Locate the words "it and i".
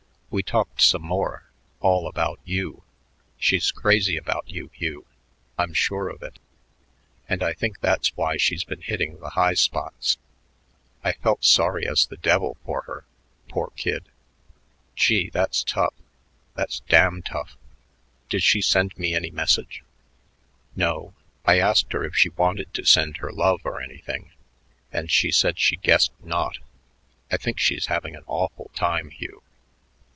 6.23-7.51